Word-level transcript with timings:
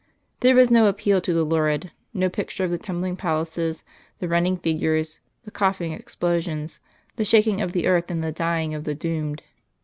There 0.39 0.55
was 0.55 0.71
no 0.71 0.87
appeal 0.87 1.21
to 1.21 1.31
the 1.31 1.43
lurid, 1.43 1.91
no 2.11 2.27
picture 2.27 2.63
of 2.63 2.71
the 2.71 2.79
tumbling 2.79 3.15
palaces, 3.15 3.83
the 4.17 4.27
running 4.27 4.57
figures, 4.57 5.19
the 5.43 5.51
coughing 5.51 5.91
explosions, 5.93 6.79
the 7.17 7.23
shaking 7.23 7.61
of 7.61 7.71
the 7.73 7.85
earth 7.85 8.09
and 8.09 8.23
the 8.23 8.31
dying 8.31 8.73
of 8.73 8.83
the 8.85 8.95
doomed. 8.95 9.43